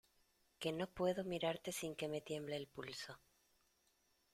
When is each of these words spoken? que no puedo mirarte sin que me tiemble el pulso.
que 0.57 0.71
no 0.71 0.87
puedo 0.87 1.23
mirarte 1.23 1.71
sin 1.71 1.95
que 1.95 2.07
me 2.07 2.21
tiemble 2.21 2.55
el 2.55 2.65
pulso. 2.67 3.19